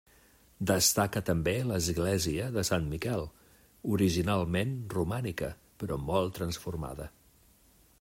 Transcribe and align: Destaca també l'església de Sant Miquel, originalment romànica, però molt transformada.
Destaca 0.69 1.21
també 1.27 1.53
l'església 1.71 2.47
de 2.57 2.65
Sant 2.71 2.89
Miquel, 2.95 3.27
originalment 3.99 4.75
romànica, 4.97 5.55
però 5.85 6.01
molt 6.11 6.39
transformada. 6.43 7.13